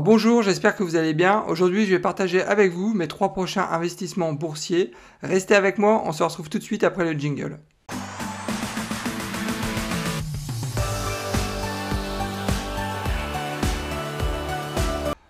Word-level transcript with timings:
Bonjour, 0.00 0.42
j'espère 0.42 0.74
que 0.74 0.82
vous 0.82 0.96
allez 0.96 1.14
bien. 1.14 1.44
Aujourd'hui, 1.46 1.86
je 1.86 1.90
vais 1.90 2.00
partager 2.00 2.42
avec 2.42 2.72
vous 2.72 2.92
mes 2.94 3.06
trois 3.06 3.32
prochains 3.32 3.68
investissements 3.70 4.32
boursiers. 4.32 4.90
Restez 5.22 5.54
avec 5.54 5.78
moi, 5.78 6.02
on 6.04 6.10
se 6.10 6.24
retrouve 6.24 6.48
tout 6.48 6.58
de 6.58 6.64
suite 6.64 6.82
après 6.82 7.04
le 7.04 7.16
jingle. 7.16 7.60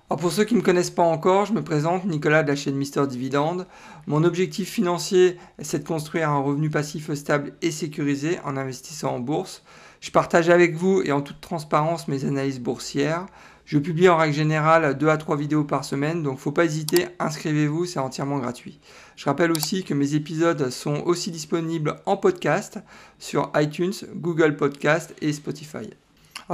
Pour 0.08 0.32
ceux 0.32 0.44
qui 0.44 0.54
ne 0.54 0.60
me 0.60 0.64
connaissent 0.64 0.88
pas 0.88 1.02
encore, 1.02 1.44
je 1.44 1.52
me 1.52 1.62
présente 1.62 2.06
Nicolas 2.06 2.42
de 2.42 2.48
la 2.48 2.56
chaîne 2.56 2.76
Mister 2.76 3.06
Dividende. 3.06 3.66
Mon 4.06 4.24
objectif 4.24 4.70
financier, 4.70 5.36
c'est 5.58 5.80
de 5.80 5.86
construire 5.86 6.30
un 6.30 6.40
revenu 6.40 6.70
passif 6.70 7.12
stable 7.12 7.52
et 7.60 7.70
sécurisé 7.70 8.38
en 8.46 8.56
investissant 8.56 9.16
en 9.16 9.20
bourse. 9.20 9.62
Je 10.00 10.10
partage 10.10 10.48
avec 10.48 10.74
vous 10.74 11.02
et 11.02 11.12
en 11.12 11.20
toute 11.20 11.42
transparence 11.42 12.08
mes 12.08 12.24
analyses 12.24 12.60
boursières. 12.60 13.26
Je 13.64 13.78
publie 13.78 14.10
en 14.10 14.18
règle 14.18 14.34
générale 14.34 14.98
2 14.98 15.08
à 15.08 15.16
3 15.16 15.36
vidéos 15.36 15.64
par 15.64 15.86
semaine, 15.86 16.22
donc 16.22 16.38
faut 16.38 16.52
pas 16.52 16.66
hésiter, 16.66 17.06
inscrivez-vous, 17.18 17.86
c'est 17.86 17.98
entièrement 17.98 18.38
gratuit. 18.38 18.78
Je 19.16 19.24
rappelle 19.24 19.50
aussi 19.52 19.84
que 19.84 19.94
mes 19.94 20.14
épisodes 20.14 20.68
sont 20.68 21.02
aussi 21.06 21.30
disponibles 21.30 21.96
en 22.04 22.18
podcast 22.18 22.78
sur 23.18 23.50
iTunes, 23.56 23.94
Google 24.16 24.56
Podcast 24.56 25.14
et 25.22 25.32
Spotify. 25.32 25.88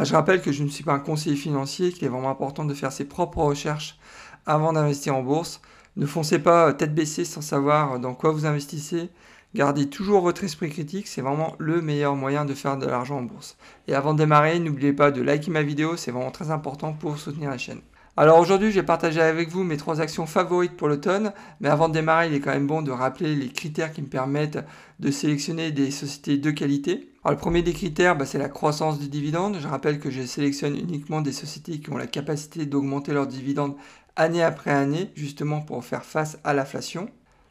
je 0.00 0.12
rappelle 0.12 0.40
que 0.40 0.52
je 0.52 0.62
ne 0.62 0.68
suis 0.68 0.84
pas 0.84 0.92
un 0.92 1.00
conseiller 1.00 1.34
financier, 1.34 1.92
qu'il 1.92 2.04
est 2.04 2.10
vraiment 2.10 2.30
important 2.30 2.64
de 2.64 2.74
faire 2.74 2.92
ses 2.92 3.06
propres 3.06 3.42
recherches 3.42 3.98
avant 4.46 4.72
d'investir 4.72 5.16
en 5.16 5.22
bourse. 5.22 5.60
Ne 5.96 6.06
foncez 6.06 6.38
pas 6.38 6.72
tête 6.72 6.94
baissée 6.94 7.24
sans 7.24 7.40
savoir 7.40 7.98
dans 7.98 8.14
quoi 8.14 8.30
vous 8.30 8.46
investissez. 8.46 9.10
Gardez 9.54 9.88
toujours 9.88 10.22
votre 10.22 10.44
esprit 10.44 10.70
critique, 10.70 11.08
c'est 11.08 11.22
vraiment 11.22 11.56
le 11.58 11.82
meilleur 11.82 12.14
moyen 12.14 12.44
de 12.44 12.54
faire 12.54 12.78
de 12.78 12.86
l'argent 12.86 13.18
en 13.18 13.22
bourse. 13.22 13.56
Et 13.88 13.94
avant 13.94 14.14
de 14.14 14.18
démarrer, 14.18 14.60
n'oubliez 14.60 14.92
pas 14.92 15.10
de 15.10 15.20
liker 15.20 15.50
ma 15.50 15.62
vidéo, 15.62 15.96
c'est 15.96 16.12
vraiment 16.12 16.30
très 16.30 16.52
important 16.52 16.92
pour 16.92 17.18
soutenir 17.18 17.50
la 17.50 17.58
chaîne. 17.58 17.80
Alors 18.16 18.38
aujourd'hui, 18.38 18.70
je 18.70 18.80
vais 18.80 18.86
partager 18.86 19.20
avec 19.20 19.48
vous 19.48 19.64
mes 19.64 19.76
trois 19.76 20.00
actions 20.00 20.26
favorites 20.26 20.76
pour 20.76 20.88
l'automne, 20.88 21.32
mais 21.60 21.68
avant 21.68 21.88
de 21.88 21.94
démarrer, 21.94 22.28
il 22.28 22.34
est 22.34 22.40
quand 22.40 22.52
même 22.52 22.66
bon 22.66 22.82
de 22.82 22.90
rappeler 22.90 23.34
les 23.34 23.48
critères 23.48 23.92
qui 23.92 24.02
me 24.02 24.08
permettent 24.08 24.58
de 24.98 25.10
sélectionner 25.10 25.70
des 25.70 25.90
sociétés 25.90 26.36
de 26.36 26.50
qualité. 26.50 27.10
Alors 27.24 27.36
le 27.36 27.40
premier 27.40 27.62
des 27.62 27.72
critères, 27.72 28.16
bah, 28.16 28.26
c'est 28.26 28.38
la 28.38 28.48
croissance 28.48 28.98
du 28.98 29.08
dividende. 29.08 29.58
Je 29.60 29.68
rappelle 29.68 30.00
que 30.00 30.10
je 30.10 30.22
sélectionne 30.22 30.76
uniquement 30.76 31.20
des 31.20 31.32
sociétés 31.32 31.80
qui 31.80 31.90
ont 31.90 31.96
la 31.96 32.06
capacité 32.06 32.66
d'augmenter 32.66 33.12
leurs 33.12 33.26
dividendes 33.26 33.76
année 34.20 34.42
après 34.42 34.70
année, 34.70 35.10
justement 35.14 35.60
pour 35.62 35.84
faire 35.84 36.04
face 36.04 36.38
à 36.44 36.52
l'inflation. 36.52 37.08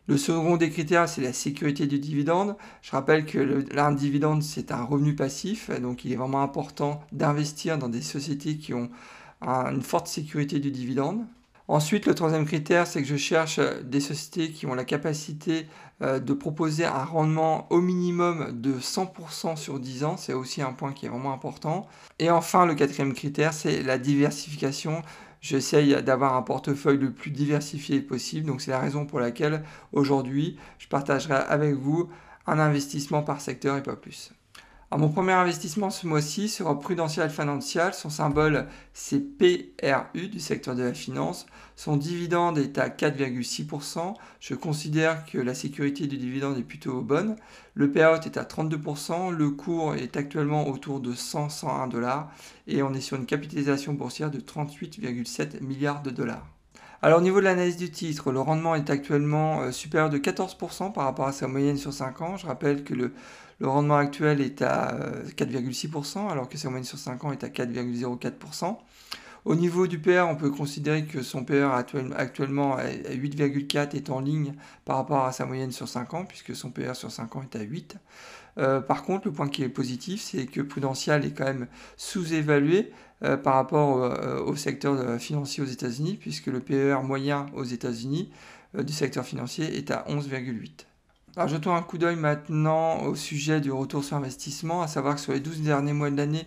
Le 0.08 0.18
second 0.18 0.58
des 0.58 0.70
critères, 0.70 1.10
c'est 1.10 1.22
la 1.22 1.34
sécurité 1.34 1.88
du 1.88 2.00
dividende. 2.00 2.56
Je 2.82 2.92
rappelle 2.92 3.26
que 3.26 3.66
un 3.78 3.92
dividende, 3.92 4.42
c'est 4.44 4.72
un 4.72 4.84
revenu 4.84 5.16
passif, 5.16 5.70
donc 5.82 6.06
il 6.06 6.14
est 6.14 6.16
vraiment 6.16 6.42
important 6.42 7.02
d'investir 7.12 7.78
dans 7.78 7.90
des 7.90 8.02
sociétés 8.02 8.58
qui 8.58 8.74
ont 8.74 8.90
une 9.42 9.82
forte 9.82 10.08
sécurité 10.08 10.60
du 10.60 10.72
dividende. 10.72 11.26
Ensuite, 11.68 12.08
le 12.08 12.16
troisième 12.16 12.46
critère, 12.46 12.88
c'est 12.88 13.02
que 13.04 13.08
je 13.08 13.16
cherche 13.16 13.60
des 13.84 14.00
sociétés 14.00 14.52
qui 14.52 14.66
ont 14.66 14.74
la 14.74 14.86
capacité 14.86 15.68
euh, 16.02 16.20
de 16.20 16.34
proposer 16.34 16.86
un 16.86 17.04
rendement 17.04 17.68
au 17.72 17.80
minimum 17.80 18.60
de 18.60 18.74
100% 18.74 19.56
sur 19.56 19.80
10 19.80 20.04
ans. 20.04 20.18
C'est 20.18 20.34
aussi 20.34 20.64
un 20.64 20.74
point 20.74 20.94
qui 20.94 21.06
est 21.06 21.10
vraiment 21.10 21.32
important. 21.32 21.88
Et 22.18 22.32
enfin, 22.32 22.66
le 22.66 22.74
quatrième 22.74 23.14
critère, 23.14 23.54
c'est 23.54 23.84
la 23.84 24.00
diversification. 24.00 25.04
J'essaye 25.42 26.02
d'avoir 26.04 26.36
un 26.36 26.42
portefeuille 26.42 26.98
le 26.98 27.12
plus 27.12 27.32
diversifié 27.32 28.02
possible. 28.02 28.48
Donc 28.48 28.62
c'est 28.62 28.72
la 28.72 28.80
raison 28.80 29.06
pour 29.06 29.20
laquelle 29.20 29.64
aujourd'hui, 29.94 30.58
je 30.78 30.88
partagerai 30.88 31.36
avec 31.36 31.76
vous 31.76 32.10
un 32.46 32.60
investissement 32.60 33.24
par 33.24 33.42
secteur 33.42 33.78
et 33.78 33.84
pas 33.84 33.96
plus 33.96 34.34
mon 34.98 35.10
premier 35.10 35.34
investissement 35.34 35.92
ce 35.92 36.08
mois-ci 36.08 36.50
sera 36.50 36.80
Prudential 36.80 37.30
Financial. 37.30 37.94
Son 37.94 38.10
symbole, 38.10 38.68
c'est 38.92 39.20
PRU 39.20 40.30
du 40.30 40.40
secteur 40.40 40.76
de 40.76 40.82
la 40.82 40.96
finance. 40.96 41.46
Son 41.76 41.96
dividende 41.96 42.58
est 42.58 42.80
à 42.80 42.90
4,6%. 42.90 44.16
Je 44.40 44.56
considère 44.56 45.26
que 45.26 45.38
la 45.38 45.54
sécurité 45.54 46.08
du 46.08 46.18
dividende 46.18 46.58
est 46.58 46.64
plutôt 46.64 47.02
bonne. 47.02 47.36
Le 47.76 47.92
payout 47.92 48.26
est 48.26 48.38
à 48.38 48.44
32%. 48.44 49.32
Le 49.32 49.52
cours 49.52 49.94
est 49.94 50.18
actuellement 50.18 50.68
autour 50.68 51.00
de 51.00 51.14
100-101 51.14 51.88
dollars. 51.88 52.32
Et 52.66 52.82
on 52.82 52.94
est 52.96 53.02
sur 53.02 53.16
une 53.16 53.28
capitalisation 53.28 53.94
boursière 53.94 54.32
de 54.32 54.40
38,7 54.40 55.62
milliards 55.62 56.02
de 56.02 56.10
dollars. 56.10 56.48
Alors 57.02 57.20
au 57.20 57.22
niveau 57.22 57.40
de 57.40 57.46
l'analyse 57.46 57.78
du 57.78 57.92
titre, 57.92 58.32
le 58.32 58.42
rendement 58.42 58.76
est 58.76 58.90
actuellement 58.90 59.62
euh, 59.62 59.72
supérieur 59.72 60.10
de 60.10 60.18
14% 60.18 60.92
par 60.92 61.06
rapport 61.06 61.28
à 61.28 61.32
sa 61.32 61.48
moyenne 61.48 61.78
sur 61.78 61.94
5 61.94 62.22
ans. 62.22 62.36
Je 62.36 62.46
rappelle 62.46 62.84
que 62.84 62.94
le, 62.94 63.14
rendement 63.68 63.98
actuel 63.98 64.42
est 64.42 64.62
à 64.62 64.98
4,6% 65.36 66.18
euh, 66.18 66.30
alors 66.30 66.50
que 66.50 66.58
sa 66.58 66.70
moyenne 66.70 66.86
sur 66.86 66.98
5 66.98 67.24
ans 67.26 67.32
est 67.32 67.44
à 67.44 67.50
4,04%. 67.50 68.78
Au 69.46 69.56
niveau 69.56 69.88
du 69.88 70.00
PR, 70.00 70.26
on 70.30 70.36
peut 70.36 70.52
considérer 70.52 71.06
que 71.06 71.22
son 71.22 71.44
PR 71.44 71.72
actuellement 71.74 72.76
à 72.76 72.84
8,4 72.84 73.96
est 73.96 74.10
en 74.10 74.20
ligne 74.20 74.54
par 74.84 74.98
rapport 74.98 75.26
à 75.26 75.32
sa 75.32 75.46
moyenne 75.46 75.72
sur 75.72 75.88
5 75.88 76.14
ans, 76.14 76.26
puisque 76.26 76.56
son 76.56 76.72
PR 76.72 76.94
sur 76.94 77.10
5 77.10 77.36
ans 77.38 77.42
est 77.42 77.56
à 77.56 77.62
8. 77.62 77.96
Euh, 78.58 78.82
par 78.82 79.04
contre, 79.04 79.28
le 79.28 79.34
point 79.34 79.48
qui 79.48 79.64
est 79.64 79.70
positif, 79.70 80.22
c'est 80.22 80.46
que 80.46 80.60
Prudential 80.62 81.26
est 81.26 81.32
quand 81.32 81.46
même 81.46 81.68
sous-évalué 81.96 82.92
euh, 83.24 83.38
par 83.38 83.56
rapport 83.56 84.46
au 84.46 84.56
secteur 84.58 85.20
financier 85.20 85.64
aux 85.64 85.68
États-Unis, 85.68 86.18
puisque 86.20 86.48
le 86.48 86.60
PER 86.60 86.98
moyen 87.04 87.46
aux 87.54 87.64
États-Unis 87.64 88.32
du 88.78 88.94
secteur 88.94 89.26
financier 89.26 89.78
est 89.78 89.90
à 89.90 90.06
11,8. 90.10 90.89
Alors 91.36 91.48
jetons 91.48 91.76
un 91.76 91.82
coup 91.82 91.98
d'œil 91.98 92.16
maintenant 92.16 93.04
au 93.04 93.16
sujet 93.16 93.62
du 93.62 93.72
retour 93.72 94.04
sur 94.04 94.18
investissement, 94.18 94.82
à 94.82 94.88
savoir 94.88 95.16
que 95.16 95.22
sur 95.22 95.32
les 95.32 95.40
12 95.40 95.62
derniers 95.62 95.94
mois 95.94 96.10
de 96.10 96.18
l'année, 96.18 96.46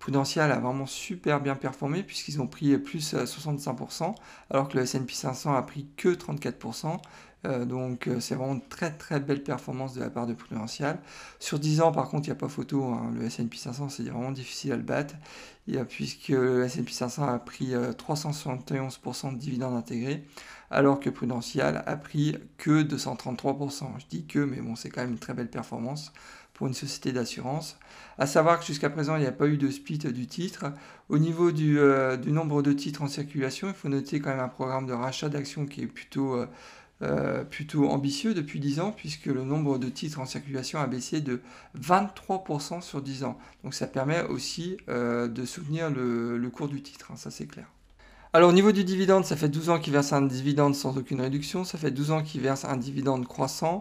Prudential 0.00 0.50
a 0.50 0.58
vraiment 0.58 0.86
super 0.86 1.40
bien 1.40 1.54
performé 1.54 2.02
puisqu'ils 2.02 2.40
ont 2.40 2.46
pris 2.46 2.76
plus 2.78 3.14
65%, 3.14 4.14
alors 4.50 4.68
que 4.68 4.78
le 4.78 4.84
S&P 4.84 5.12
500 5.12 5.54
a 5.54 5.62
pris 5.62 5.86
que 5.96 6.08
34%. 6.08 6.98
Euh, 7.46 7.64
donc 7.64 8.06
euh, 8.06 8.20
c'est 8.20 8.34
vraiment 8.34 8.52
une 8.54 8.66
très 8.66 8.90
très 8.90 9.18
belle 9.18 9.42
performance 9.42 9.94
de 9.94 10.00
la 10.00 10.10
part 10.10 10.26
de 10.26 10.34
Prudential. 10.34 10.98
Sur 11.38 11.58
10 11.58 11.80
ans 11.80 11.92
par 11.92 12.08
contre 12.08 12.28
il 12.28 12.30
n'y 12.30 12.36
a 12.36 12.38
pas 12.38 12.48
photo, 12.48 12.84
hein. 12.84 13.10
le 13.14 13.24
S&P 13.24 13.56
500 13.56 13.88
c'est 13.90 14.02
vraiment 14.04 14.32
difficile 14.32 14.72
à 14.72 14.76
le 14.76 14.82
battre, 14.82 15.14
puisque 15.88 16.28
le 16.28 16.64
S&P 16.64 16.92
500 16.92 17.24
a 17.28 17.38
pris 17.38 17.72
371% 17.72 19.28
euh, 19.28 19.32
de 19.32 19.36
dividendes 19.38 19.76
intégrés, 19.76 20.24
alors 20.70 21.00
que 21.00 21.08
Prudential 21.10 21.82
a 21.86 21.96
pris 21.96 22.36
que 22.58 22.82
233%. 22.82 23.84
Je 23.98 24.06
dis 24.06 24.26
que, 24.26 24.38
mais 24.38 24.60
bon 24.60 24.76
c'est 24.76 24.90
quand 24.90 25.02
même 25.02 25.12
une 25.12 25.18
très 25.18 25.34
belle 25.34 25.50
performance 25.50 26.12
pour 26.60 26.66
une 26.66 26.74
société 26.74 27.10
d'assurance. 27.10 27.78
À 28.18 28.26
savoir 28.26 28.60
que 28.60 28.66
jusqu'à 28.66 28.90
présent, 28.90 29.16
il 29.16 29.22
n'y 29.22 29.26
a 29.26 29.32
pas 29.32 29.46
eu 29.46 29.56
de 29.56 29.70
split 29.70 29.96
du 29.96 30.26
titre. 30.26 30.66
Au 31.08 31.16
niveau 31.16 31.52
du, 31.52 31.78
nombre 32.26 32.60
de 32.60 32.74
titres 32.74 33.00
en 33.00 33.08
circulation, 33.08 33.68
il 33.68 33.72
faut 33.72 33.88
noter 33.88 34.20
quand 34.20 34.28
même 34.28 34.40
un 34.40 34.48
programme 34.48 34.86
de 34.86 34.92
rachat 34.92 35.30
d'actions 35.30 35.64
qui 35.64 35.80
est 35.80 35.86
plutôt 35.86 36.36
euh, 37.02 37.44
plutôt 37.44 37.88
ambitieux 37.88 38.34
depuis 38.34 38.60
10 38.60 38.80
ans, 38.80 38.92
puisque 38.94 39.24
le 39.24 39.42
nombre 39.42 39.78
de 39.78 39.88
titres 39.88 40.20
en 40.20 40.26
circulation 40.26 40.80
a 40.80 40.86
baissé 40.86 41.22
de 41.22 41.40
23% 41.80 42.82
sur 42.82 43.00
10 43.00 43.24
ans. 43.24 43.38
Donc 43.64 43.72
ça 43.72 43.86
permet 43.86 44.20
aussi 44.24 44.76
euh, 44.90 45.26
de 45.26 45.46
soutenir 45.46 45.88
le, 45.88 46.46
cours 46.52 46.68
du 46.68 46.82
titre, 46.82 47.08
hein, 47.10 47.16
ça 47.16 47.30
c'est 47.30 47.46
clair. 47.46 47.64
Alors 48.34 48.50
au 48.50 48.52
niveau 48.52 48.70
du 48.70 48.84
dividende, 48.84 49.24
ça 49.24 49.34
fait 49.34 49.48
12 49.48 49.70
ans 49.70 49.78
qu'il 49.78 49.94
verse 49.94 50.12
un 50.12 50.20
dividende 50.20 50.74
sans 50.74 50.98
aucune 50.98 51.22
réduction, 51.22 51.64
ça 51.64 51.78
fait 51.78 51.90
12 51.90 52.10
ans 52.10 52.22
qu'il 52.22 52.42
verse 52.42 52.66
un 52.66 52.76
dividende 52.76 53.26
croissant. 53.26 53.80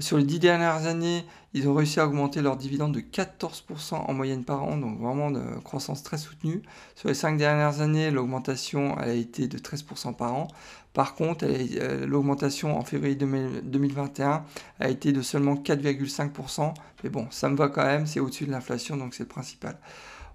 Sur 0.00 0.16
les 0.16 0.24
10 0.24 0.38
dernières 0.38 0.86
années, 0.86 1.24
ils 1.54 1.68
ont 1.68 1.74
réussi 1.74 1.98
à 1.98 2.06
augmenter 2.06 2.40
leur 2.40 2.56
dividende 2.56 2.94
de 2.94 3.00
14% 3.00 3.94
en 3.94 4.14
moyenne 4.14 4.44
par 4.44 4.62
an, 4.62 4.76
donc 4.76 5.00
vraiment 5.00 5.32
de 5.32 5.42
croissance 5.64 6.04
très 6.04 6.18
soutenue. 6.18 6.62
Sur 6.94 7.08
les 7.08 7.14
5 7.14 7.36
dernières 7.36 7.80
années, 7.80 8.12
l'augmentation 8.12 8.96
a 8.96 9.08
été 9.08 9.48
de 9.48 9.58
13% 9.58 10.14
par 10.14 10.34
an. 10.34 10.46
Par 10.92 11.14
contre, 11.14 11.46
euh, 11.48 12.06
l'augmentation 12.06 12.78
en 12.78 12.84
février 12.84 13.16
2021 13.16 14.44
a 14.78 14.88
été 14.88 15.12
de 15.12 15.20
seulement 15.20 15.56
4,5%. 15.56 16.74
Mais 17.02 17.10
bon, 17.10 17.26
ça 17.30 17.48
me 17.48 17.56
va 17.56 17.68
quand 17.68 17.84
même, 17.84 18.06
c'est 18.06 18.20
au-dessus 18.20 18.46
de 18.46 18.52
l'inflation, 18.52 18.96
donc 18.96 19.14
c'est 19.14 19.24
le 19.24 19.28
principal. 19.28 19.78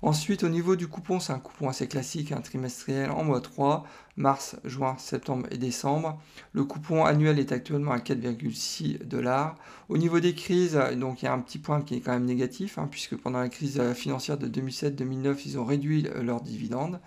Ensuite, 0.04 0.44
au 0.44 0.50
niveau 0.50 0.76
du 0.76 0.90
coupon, 0.90 1.22
c'est 1.22 1.32
un 1.32 1.40
coupon 1.40 1.70
assez 1.70 1.88
classique, 1.88 2.34
un 2.34 2.42
trimestriel 2.42 3.10
en 3.10 3.24
mois 3.24 3.40
3, 3.40 3.86
mars, 4.18 4.58
juin, 4.66 4.98
septembre 4.98 5.48
et 5.50 5.58
décembre. 5.58 6.22
Le 6.52 6.66
coupon 6.66 7.06
annuel 7.06 7.40
est 7.40 7.54
actuellement 7.54 7.94
à 7.94 8.00
4,6 8.00 9.06
dollars. 9.06 9.56
Au 9.88 9.98
niveau 9.98 10.20
des 10.20 10.36
crises, 10.36 10.78
donc 10.98 11.22
il 11.22 11.26
y 11.26 11.28
a 11.30 11.34
un 11.34 11.40
petit 11.40 11.58
point 11.58 11.82
qui 11.82 11.96
est 11.96 12.02
quand 12.02 12.12
même 12.12 12.26
négatif, 12.26 12.78
hein, 12.78 12.90
puisque 12.92 13.16
pendant 13.16 13.40
la 13.40 13.48
crise 13.48 13.82
financière 13.94 14.38
de 14.38 14.50
2007-2009, 14.50 15.38
ils 15.46 15.58
ont 15.58 15.64
réduit 15.64 16.06
leurs 16.22 16.42
dividendes. 16.42 17.00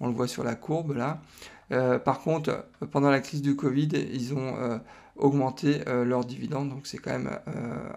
On 0.00 0.08
le 0.08 0.14
voit 0.14 0.28
sur 0.28 0.44
la 0.44 0.54
courbe 0.54 0.94
là. 0.94 1.22
Euh, 1.70 1.98
par 1.98 2.20
contre, 2.20 2.66
pendant 2.90 3.10
la 3.10 3.20
crise 3.20 3.40
du 3.40 3.56
Covid, 3.56 3.88
ils 4.12 4.34
ont 4.34 4.56
euh, 4.58 4.76
augmenté 5.16 5.88
euh, 5.88 6.04
leurs 6.04 6.26
dividendes, 6.26 6.68
donc 6.68 6.86
c'est 6.86 6.98
quand 6.98 7.12
même 7.12 7.30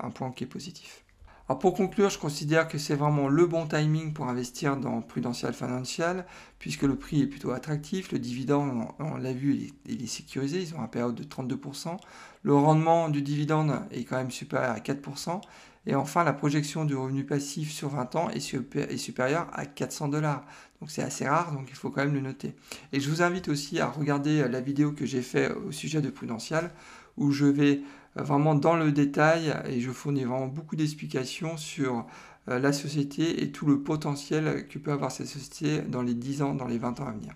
un 0.02 0.10
point 0.12 0.32
qui 0.32 0.46
est 0.46 0.48
positif. 0.48 1.05
Alors 1.48 1.60
pour 1.60 1.76
conclure, 1.76 2.10
je 2.10 2.18
considère 2.18 2.68
que 2.68 2.80
c'est 2.80 2.96
vraiment 2.96 3.28
le 3.28 3.46
bon 3.46 3.68
timing 3.68 4.14
pour 4.14 4.28
investir 4.28 4.78
dans 4.78 5.02
Prudential 5.02 5.54
Financial, 5.54 6.26
puisque 6.58 6.82
le 6.82 6.96
prix 6.96 7.22
est 7.22 7.28
plutôt 7.28 7.52
attractif, 7.52 8.12
le 8.12 8.18
dividende, 8.18 8.88
on, 8.98 9.16
l'a 9.18 9.32
vu, 9.32 9.72
il 9.86 10.04
est, 10.04 10.08
sécurisé, 10.08 10.62
ils 10.62 10.74
ont 10.74 10.82
un 10.82 10.88
période 10.88 11.14
de 11.14 11.24
32%, 11.24 11.98
le 12.42 12.56
rendement 12.56 13.10
du 13.10 13.22
dividende 13.22 13.74
est 13.92 14.06
quand 14.06 14.18
même 14.18 14.32
supérieur 14.32 14.72
à 14.72 14.80
4%, 14.80 15.40
Et 15.86 15.94
enfin, 15.94 16.24
la 16.24 16.34
projection 16.34 16.84
du 16.84 16.96
revenu 16.96 17.24
passif 17.24 17.72
sur 17.72 17.90
20 17.90 18.16
ans 18.16 18.30
est, 18.32 18.98
supérieure 18.98 19.48
à 19.54 19.68
400 19.68 20.08
dollars. 20.08 20.44
Donc 20.82 20.90
c'est 20.90 21.04
assez 21.04 21.28
rare, 21.28 21.52
donc 21.54 21.68
il 21.70 21.76
faut 21.76 21.92
quand 21.92 22.04
même 22.04 22.16
le 22.16 22.22
noter. 22.22 22.56
Et 22.92 23.00
je 23.00 23.08
vous 23.08 23.22
invite 23.22 23.50
aussi 23.50 23.80
à 23.80 23.88
regarder 23.88 24.48
la 24.48 24.62
vidéo 24.62 24.94
que 24.94 25.06
j'ai 25.06 25.22
faite 25.22 25.52
au 25.68 25.72
sujet 25.72 26.02
de 26.02 26.10
Prudential, 26.10 26.72
où 27.18 27.32
je 27.32 27.46
vais 27.46 27.82
vraiment 28.16 28.56
dans 28.56 28.76
le 28.76 28.92
détail 28.92 29.54
et 29.66 29.80
je 29.80 29.92
fournis 29.92 30.24
vraiment 30.24 30.48
beaucoup 30.48 30.76
d'explications 30.76 31.58
sur 31.58 32.06
euh, 32.50 32.60
la 32.60 32.74
société 32.74 33.44
et 33.44 33.52
tout 33.52 33.66
le 33.66 33.82
potentiel 33.82 34.68
que 34.68 34.80
peut 34.80 34.92
avoir 34.92 35.12
cette 35.12 35.28
société 35.28 35.82
dans 35.82 36.02
les 36.02 36.14
10 36.14 36.42
ans, 36.42 36.54
dans 36.54 36.68
les 36.68 36.78
20 36.78 37.00
ans 37.00 37.08
à 37.08 37.12
venir. 37.12 37.34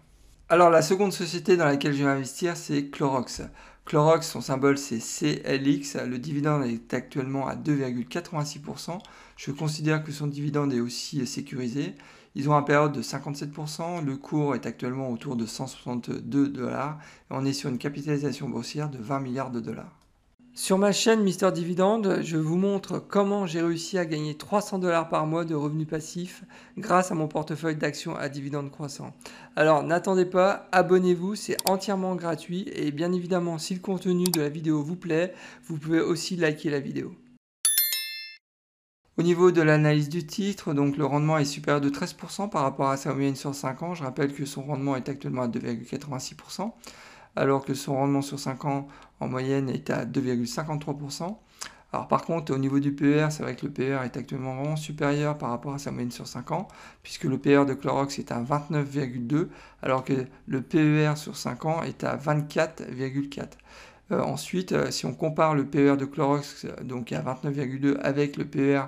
Alors 0.50 0.70
la 0.70 0.81
seconde 0.81 1.14
société 1.14 1.58
dans 1.58 1.66
laquelle 1.66 1.94
je 1.94 2.04
vais 2.04 2.10
investir, 2.10 2.58
c'est 2.58 2.88
Clorox. 2.88 3.44
Clorox, 3.86 4.28
son 4.28 4.42
symbole 4.42 4.78
c'est 4.78 5.00
CLX, 5.00 5.96
le 6.08 6.18
dividende 6.18 6.64
est 6.66 6.94
actuellement 6.94 7.48
à 7.48 7.56
2,86%. 7.56 9.00
Je 9.36 9.52
considère 9.52 10.04
que 10.04 10.12
son 10.12 10.28
dividende 10.28 10.74
est 10.74 10.80
aussi 10.80 11.26
sécurisé. 11.26 11.96
Ils 12.36 12.50
ont 12.50 12.56
un 12.56 12.62
période 12.62 12.92
de 12.92 13.02
57%, 13.02 14.06
le 14.06 14.16
cours 14.16 14.54
est 14.54 14.66
actuellement 14.68 15.10
autour 15.12 15.36
de 15.36 15.48
162 15.48 16.50
dollars 16.50 17.00
on 17.31 17.46
est 17.46 17.54
sur 17.54 17.70
une 17.70 17.80
capitalisation 17.80 18.48
boursière 18.48 18.90
de 18.90 19.00
20 19.00 19.20
milliards 19.20 19.52
de 19.52 19.60
dollars. 19.60 20.00
Sur 20.62 20.78
ma 20.78 20.92
chaîne 20.92 21.24
Mister 21.24 21.54
Dividende, 21.54 22.20
je 22.22 22.36
vous 22.36 22.58
montre 22.58 23.00
comment 23.00 23.48
j'ai 23.48 23.62
réussi 23.62 23.98
à 23.98 24.06
gagner 24.06 24.36
300 24.36 24.80
dollars 24.80 25.08
par 25.08 25.26
mois 25.26 25.46
de 25.46 25.56
revenus 25.56 25.88
passifs 25.88 26.44
grâce 26.78 27.14
à 27.14 27.16
mon 27.16 27.30
portefeuille 27.30 27.78
d'actions 27.78 28.18
à 28.18 28.28
dividendes 28.28 28.70
croissants. 28.70 29.16
Alors 29.56 29.84
n'attendez 29.84 30.26
pas, 30.26 30.68
abonnez-vous, 30.74 31.36
c'est 31.36 31.56
entièrement 31.66 32.14
gratuit 32.18 32.70
et 32.74 32.92
bien 32.92 33.14
évidemment 33.14 33.58
si 33.58 33.74
le 33.74 33.80
contenu 33.80 34.26
de 34.26 34.42
la 34.42 34.50
vidéo 34.50 34.84
vous 34.84 34.98
plaît, 34.98 35.34
vous 35.66 35.78
pouvez 35.78 36.02
aussi 36.02 36.36
liker 36.36 36.70
la 36.70 36.82
vidéo. 36.82 37.16
Au 39.18 39.24
niveau 39.24 39.52
de 39.52 39.62
l'analyse 39.62 40.10
du 40.10 40.26
titre, 40.26 40.74
donc 40.74 40.98
le 40.98 41.06
rendement 41.06 41.38
est 41.38 41.46
supérieur 41.46 41.80
de 41.80 41.90
13% 41.90 42.50
par 42.50 42.64
rapport 42.64 42.90
à 42.90 42.98
sa 42.98 43.14
moyenne 43.14 43.38
sur 43.38 43.56
5 43.56 43.82
ans. 43.84 43.94
Je 43.94 44.04
rappelle 44.04 44.34
que 44.34 44.46
son 44.46 44.64
rendement 44.64 44.98
est 44.98 45.08
actuellement 45.08 45.44
à 45.44 45.48
2,86% 45.48 46.72
alors 47.36 47.66
que 47.66 47.74
son 47.74 47.96
rendement 47.96 48.22
sur 48.22 48.40
5 48.40 48.66
ans 48.66 48.88
en 49.20 49.28
moyenne 49.28 49.70
est 49.70 49.90
à 49.90 50.06
2,53%. 50.06 51.38
Alors 51.92 52.08
par 52.08 52.24
contre, 52.24 52.54
au 52.54 52.58
niveau 52.58 52.80
du 52.80 52.94
PER, 52.94 53.28
c'est 53.31 53.42
vrai 53.42 53.56
que 53.56 53.66
le 53.66 53.72
PER 53.72 54.00
est 54.06 54.16
actuellement 54.16 54.56
vraiment 54.56 54.76
supérieur 54.76 55.38
par 55.38 55.50
rapport 55.50 55.74
à 55.74 55.80
sa 55.80 55.92
moyenne 55.92 56.12
sur 56.12 56.28
5 56.28 56.52
ans, 56.52 56.68
puisque 57.02 57.24
le 57.24 57.40
PER 57.40 57.66
de 57.66 57.74
Clorox 57.74 58.20
est 58.20 58.31
à 58.31 58.42
29,2, 58.42 59.48
alors 59.81 60.04
que 60.04 60.14
le 60.48 60.62
PER 60.62 61.14
sur 61.16 61.36
5 61.36 61.66
ans 61.66 61.84
est 61.84 62.04
à 62.04 62.16
24,4. 62.16 63.58
Euh, 64.12 64.22
ensuite, 64.22 64.72
euh, 64.72 64.92
si 64.92 65.06
on 65.06 65.14
compare 65.14 65.56
le 65.56 65.66
PER 65.66 65.96
de 65.98 66.06
Clorox, 66.06 66.68
donc 66.84 67.12
à 67.12 67.22
29,2, 67.22 67.98
avec 68.02 68.38
le 68.38 68.46
PER 68.46 68.84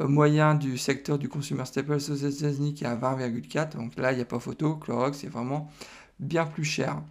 euh, 0.00 0.08
moyen 0.08 0.54
du 0.54 0.78
secteur 0.78 1.18
du 1.18 1.28
consumer 1.28 1.64
staples 1.66 1.92
aux 1.92 1.98
États-Unis 1.98 2.74
qui 2.74 2.84
est 2.84 2.88
à 2.88 2.96
20,4, 2.96 3.76
donc 3.76 3.96
là, 3.96 4.12
il 4.12 4.16
n'y 4.16 4.22
a 4.22 4.26
pas 4.26 4.38
photo, 4.38 4.76
Clorox 4.76 5.22
est 5.24 5.28
vraiment 5.28 5.70
bien 6.18 6.46
plus 6.46 6.64
cher. 6.64 7.02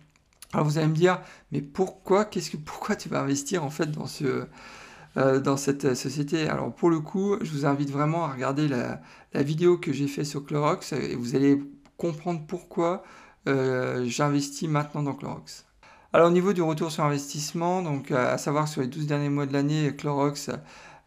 Alors 0.53 0.65
vous 0.65 0.77
allez 0.77 0.88
me 0.88 0.95
dire, 0.95 1.19
mais 1.51 1.61
pourquoi, 1.61 2.25
qu'est-ce 2.25 2.51
que, 2.51 2.57
pourquoi 2.57 2.95
tu 2.95 3.09
vas 3.09 3.19
investir 3.19 3.63
en 3.63 3.69
fait 3.69 3.91
dans, 3.91 4.07
ce, 4.07 4.47
euh, 5.17 5.39
dans 5.39 5.57
cette 5.57 5.94
société? 5.94 6.47
Alors 6.47 6.73
pour 6.73 6.89
le 6.89 6.99
coup, 6.99 7.38
je 7.41 7.51
vous 7.51 7.65
invite 7.65 7.89
vraiment 7.89 8.25
à 8.25 8.31
regarder 8.31 8.67
la, 8.67 9.01
vidéo 9.33 9.77
que 9.77 9.94
j'ai 9.94 10.07
faite 10.07 10.25
sur 10.25 10.44
Clorox 10.44 10.94
et 10.94 11.15
vous 11.15 11.35
allez 11.35 11.61
comprendre 11.95 12.41
pourquoi 12.47 13.03
euh, 13.47 14.03
j'investis 14.07 14.67
maintenant 14.67 15.03
dans 15.03 15.13
Clorox. 15.13 15.65
Alors 16.13 16.29
au 16.29 16.31
niveau 16.31 16.53
du 16.53 16.61
retour 16.61 16.91
sur 16.91 17.03
investissement, 17.03 17.83
donc 17.83 18.11
à 18.11 18.38
savoir 18.38 18.67
sur 18.67 18.81
les 18.81 18.88
12 18.88 19.05
derniers 19.05 19.29
mois 19.29 19.45
de 19.45 19.53
l'année, 19.53 19.95
Clorox 19.95 20.50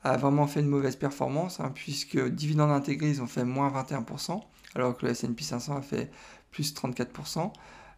a 0.03 0.17
vraiment 0.17 0.47
fait 0.47 0.61
une 0.61 0.69
mauvaise 0.69 0.97
performance, 0.97 1.61
hein, 1.61 1.73
puisque 1.75 2.19
dividendes 2.29 2.71
intégrés, 2.71 3.11
ils 3.11 3.23
ont 3.23 3.27
fait 3.27 3.45
moins 3.45 3.71
21%, 3.71 4.41
alors 4.75 4.97
que 4.97 5.07
le 5.07 5.13
S&P 5.13 5.43
500 5.43 5.77
a 5.77 5.83
fait 5.83 6.11
plus 6.51 6.75
34%. 6.75 7.53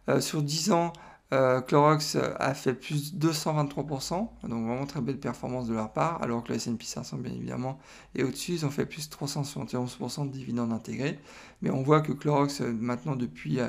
Euh, 0.09 0.19
sur 0.19 0.41
10 0.41 0.71
ans, 0.73 0.91
euh, 1.33 1.61
Clorox 1.61 2.15
a 2.15 2.53
fait 2.53 2.75
plus 2.75 3.15
223%, 3.15 4.11
donc 4.47 4.67
vraiment 4.67 4.85
très 4.85 5.01
belle 5.01 5.19
performance 5.19 5.67
de 5.67 5.73
leur 5.73 5.91
part, 5.91 6.21
alors 6.21 6.43
que 6.43 6.49
le 6.49 6.55
S&P 6.57 6.85
500 6.85 7.17
bien 7.17 7.33
évidemment 7.33 7.79
est 8.13 8.21
au-dessus, 8.21 8.53
ils 8.53 8.65
ont 8.67 8.69
fait 8.69 8.85
plus 8.85 9.09
371% 9.09 10.27
de 10.27 10.31
dividendes 10.31 10.71
intégrés. 10.71 11.19
Mais 11.63 11.71
on 11.71 11.81
voit 11.81 12.01
que 12.01 12.11
Clorox 12.11 12.61
euh, 12.61 12.71
maintenant 12.71 13.15
depuis 13.15 13.55
12 13.55 13.63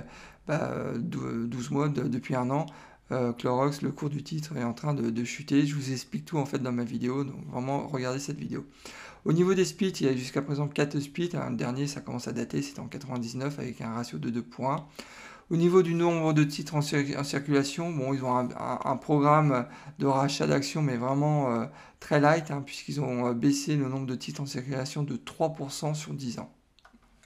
euh, 0.50 0.92
bah, 0.98 1.58
mois, 1.70 1.88
depuis 1.88 2.34
un 2.34 2.50
an, 2.50 2.66
Clorox, 3.38 3.82
le 3.82 3.92
cours 3.92 4.10
du 4.10 4.22
titre 4.22 4.56
est 4.56 4.64
en 4.64 4.72
train 4.72 4.92
de, 4.92 5.24
chuter. 5.24 5.66
Je 5.66 5.74
vous 5.74 5.92
explique 5.92 6.24
tout 6.24 6.38
en 6.38 6.46
fait 6.46 6.58
dans 6.58 6.72
ma 6.72 6.84
vidéo, 6.84 7.22
donc 7.22 7.46
vraiment 7.46 7.86
regardez 7.86 8.18
cette 8.18 8.38
vidéo. 8.38 8.66
Au 9.24 9.32
niveau 9.32 9.54
des 9.54 9.64
splits, 9.64 9.90
il 10.00 10.06
y 10.06 10.08
a 10.08 10.16
jusqu'à 10.16 10.42
présent 10.42 10.66
4 10.68 10.98
splits. 10.98 11.30
Le 11.32 11.56
dernier, 11.56 11.86
ça 11.86 12.00
commence 12.00 12.28
à 12.28 12.32
dater, 12.32 12.60
c'était 12.60 12.80
en 12.80 12.88
99 12.88 13.58
avec 13.58 13.80
un 13.80 13.94
ratio 13.94 14.18
de 14.18 14.30
2 14.30 14.42
points. 14.42 14.86
Au 15.50 15.56
niveau 15.56 15.82
du 15.82 15.94
nombre 15.94 16.32
de 16.32 16.42
titres 16.42 16.74
en, 16.74 16.80
circulation, 16.80 17.90
bon, 17.90 18.14
ils 18.14 18.24
ont 18.24 18.34
un, 18.36 18.96
programme 18.96 19.66
de 19.98 20.06
rachat 20.06 20.46
d'actions, 20.46 20.80
mais 20.80 20.96
vraiment 20.96 21.52
euh, 21.52 21.66
très 22.00 22.18
light, 22.18 22.50
hein, 22.50 22.62
puisqu'ils 22.64 23.00
ont 23.00 23.26
euh, 23.26 23.34
baissé 23.34 23.76
le 23.76 23.88
nombre 23.88 24.06
de 24.06 24.14
titres 24.14 24.40
en 24.40 24.46
circulation 24.46 25.02
de 25.02 25.16
3% 25.16 25.94
sur 25.94 26.14
10 26.14 26.38
ans. 26.38 26.50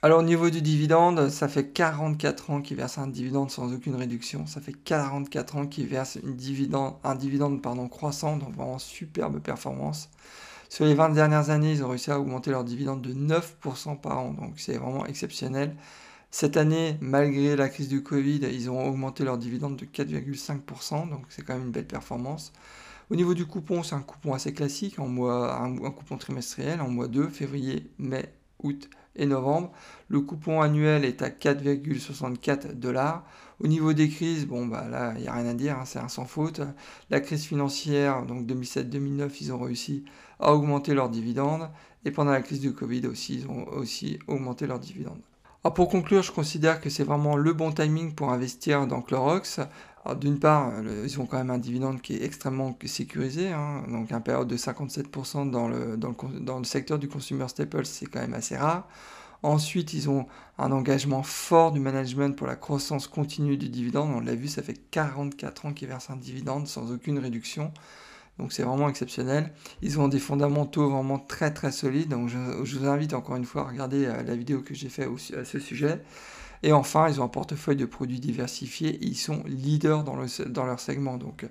Alors 0.01 0.19
au 0.19 0.23
niveau 0.23 0.49
du 0.49 0.61
dividende, 0.61 1.29
ça 1.29 1.49
fait 1.49 1.67
44 1.67 2.51
ans 2.51 2.61
qu'ils 2.61 2.77
versent 2.77 2.97
un 2.97 3.07
dividende 3.07 3.51
sans 3.51 3.73
aucune 3.73 3.95
réduction. 3.95 4.45
Ça 4.47 4.61
fait 4.61 4.71
44 4.71 5.57
ans 5.57 5.67
qu'ils 5.67 5.87
versent 5.87 6.17
dividende, 6.23 6.93
un 7.03 7.15
dividende 7.15 7.61
pardon, 7.61 7.89
croissant, 7.89 8.37
donc 8.37 8.53
vraiment 8.55 8.79
superbe 8.79 9.39
performance. 9.39 10.09
Sur 10.69 10.85
les 10.85 10.93
20 10.93 11.09
dernières 11.09 11.49
années, 11.49 11.73
ils 11.73 11.83
ont 11.83 11.89
réussi 11.89 12.11
à 12.11 12.19
augmenter 12.19 12.51
leur 12.51 12.63
dividende 12.63 13.01
de 13.01 13.13
9% 13.13 13.99
par 13.99 14.19
an, 14.19 14.31
donc 14.31 14.53
c'est 14.57 14.77
vraiment 14.77 15.05
exceptionnel. 15.05 15.75
Cette 16.31 16.57
année, 16.57 16.95
malgré 17.01 17.55
la 17.55 17.69
crise 17.69 17.87
du 17.87 18.03
Covid, 18.03 18.41
ils 18.51 18.69
ont 18.69 18.87
augmenté 18.87 19.23
leur 19.23 19.39
dividende 19.39 19.77
de 19.77 19.85
4,5%, 19.85 21.09
donc 21.09 21.25
c'est 21.29 21.41
quand 21.41 21.55
même 21.55 21.65
une 21.65 21.71
belle 21.71 21.87
performance. 21.87 22.53
Au 23.09 23.15
niveau 23.15 23.33
du 23.33 23.47
coupon, 23.47 23.81
c'est 23.81 23.95
un 23.95 24.01
coupon 24.01 24.35
assez 24.35 24.53
classique, 24.53 24.99
un, 24.99 25.75
coupon 25.89 26.17
trimestriel 26.17 26.81
en 26.81 26.89
mois 26.89 27.07
2, 27.07 27.29
février, 27.29 27.89
mai, 27.97 28.31
août 28.61 28.89
et 29.15 29.25
novembre. 29.25 29.71
Le 30.07 30.21
coupon 30.21 30.61
annuel 30.61 31.03
est 31.03 31.23
à 31.23 31.29
4,64 31.29 32.73
dollars. 32.73 33.25
Au 33.59 33.67
niveau 33.67 33.93
des 33.93 34.07
crises, 34.07 34.45
bon 34.45 34.67
bah 34.67 34.87
là, 34.87 35.13
il 35.17 35.23
n'y 35.23 35.27
a 35.27 35.33
rien 35.33 35.47
à 35.47 35.55
dire, 35.55 35.79
hein, 35.79 35.85
c'est 35.85 35.99
un 35.99 36.09
sans 36.09 36.25
faute. 36.25 36.61
La 37.09 37.21
crise 37.21 37.45
financière, 37.45 38.27
donc 38.27 38.45
2007-2009, 38.45 39.31
ils 39.41 39.51
ont 39.51 39.59
réussi 39.59 40.05
à 40.39 40.53
augmenter 40.53 40.93
leurs 40.93 41.09
dividendes. 41.09 41.71
Et 42.05 42.11
pendant 42.11 42.31
la 42.31 42.41
crise 42.43 42.59
du 42.59 42.73
Covid 42.73 43.07
aussi, 43.07 43.39
ils 43.39 43.47
ont 43.47 43.67
aussi 43.69 44.19
augmenté 44.27 44.67
leurs 44.67 44.79
dividendes. 44.79 45.21
Alors 45.63 45.73
pour 45.73 45.89
conclure, 45.89 46.23
je 46.23 46.31
considère 46.31 46.79
que 46.79 46.89
c'est 46.89 47.03
vraiment 47.03 47.35
le 47.35 47.51
bon 47.51 47.73
timing 47.73 48.13
pour 48.13 48.31
investir 48.31 48.87
dans 48.87 49.01
Clorox. 49.01 49.59
D'une 50.21 50.39
part, 50.39 50.71
ils 51.03 51.19
ont 51.19 51.25
quand 51.25 51.37
même 51.37 51.49
un 51.49 51.57
dividende 51.57 52.01
qui 52.01 52.15
est 52.15 52.23
extrêmement 52.23 52.77
sécurisé, 52.85 53.51
hein. 53.51 53.83
donc 53.89 54.13
un 54.13 54.21
période 54.21 54.47
de 54.47 54.55
57% 54.55 55.51
dans 55.51 55.67
le, 55.67 56.63
secteur 56.63 56.97
du 56.97 57.09
consumer 57.09 57.47
staples, 57.49 57.85
c'est 57.85 58.05
quand 58.05 58.21
même 58.21 58.33
assez 58.33 58.55
rare. 58.55 58.87
Ensuite, 59.43 59.93
ils 59.93 60.09
ont 60.09 60.27
un 60.57 60.71
engagement 60.71 61.23
fort 61.23 61.73
du 61.73 61.81
management 61.81 62.35
pour 62.37 62.47
la 62.47 62.55
croissance 62.55 63.07
continue 63.07 63.57
du 63.57 63.67
dividende. 63.67 64.11
On 64.15 64.21
l'a 64.21 64.35
vu, 64.35 64.47
ça 64.47 64.63
fait 64.63 64.79
44 64.91 65.65
ans 65.65 65.73
qu'ils 65.73 65.89
versent 65.89 66.09
un 66.09 66.15
dividende 66.15 66.67
sans 66.67 66.91
aucune 66.91 67.19
réduction. 67.19 67.73
Donc 68.39 68.53
c'est 68.53 68.63
vraiment 68.63 68.89
exceptionnel. 68.89 69.51
Ils 69.81 69.99
ont 69.99 70.07
des 70.07 70.19
fondamentaux 70.19 70.89
vraiment 70.89 71.19
très 71.19 71.53
très 71.53 71.71
solides. 71.71 72.09
Donc 72.09 72.29
je, 72.29 72.77
vous 72.77 72.87
invite 72.87 73.13
encore 73.13 73.35
une 73.35 73.45
fois 73.45 73.63
à 73.63 73.65
regarder 73.65 74.05
euh, 74.05 74.23
la 74.23 74.35
vidéo 74.35 74.61
que 74.61 74.73
j'ai 74.73 74.89
faite 74.89 75.09
à 75.37 75.45
ce 75.45 75.59
sujet. 75.59 76.01
Et 76.63 76.71
enfin, 76.71 77.07
ils 77.09 77.21
ont 77.21 77.25
un 77.25 77.29
portefeuille 77.29 77.75
de 77.75 77.85
produits 77.85 78.19
diversifiés. 78.19 78.97
ils 79.01 79.15
sont 79.15 79.43
leaders 79.45 80.03
dans, 80.03 80.15
leur 80.65 80.79
segment. 80.79 81.17
Donc 81.17 81.45